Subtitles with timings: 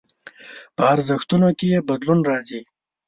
[0.75, 2.61] په ارزښتونو کې يې بدلون راځي.